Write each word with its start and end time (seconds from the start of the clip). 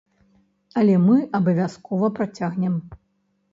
Але 0.81 0.95
мы 1.07 1.19
абавязкова 1.41 2.11
працягнем! 2.19 2.83